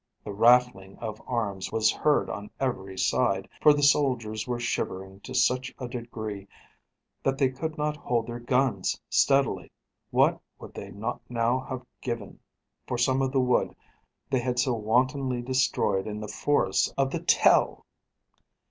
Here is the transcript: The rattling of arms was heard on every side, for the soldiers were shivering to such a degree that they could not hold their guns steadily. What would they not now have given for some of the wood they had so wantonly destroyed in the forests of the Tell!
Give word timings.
The 0.23 0.33
rattling 0.33 0.97
of 0.97 1.21
arms 1.27 1.71
was 1.71 1.91
heard 1.91 2.27
on 2.27 2.49
every 2.59 2.97
side, 2.97 3.47
for 3.61 3.71
the 3.71 3.83
soldiers 3.83 4.47
were 4.47 4.59
shivering 4.59 5.19
to 5.19 5.35
such 5.35 5.71
a 5.77 5.87
degree 5.87 6.47
that 7.21 7.37
they 7.37 7.49
could 7.49 7.77
not 7.77 7.97
hold 7.97 8.25
their 8.25 8.39
guns 8.39 8.99
steadily. 9.11 9.71
What 10.09 10.41
would 10.57 10.73
they 10.73 10.89
not 10.89 11.21
now 11.29 11.59
have 11.69 11.85
given 12.01 12.39
for 12.87 12.97
some 12.97 13.21
of 13.21 13.31
the 13.31 13.39
wood 13.41 13.75
they 14.27 14.39
had 14.39 14.57
so 14.57 14.73
wantonly 14.73 15.43
destroyed 15.43 16.07
in 16.07 16.19
the 16.19 16.27
forests 16.27 16.91
of 16.97 17.11
the 17.11 17.19
Tell! 17.21 17.85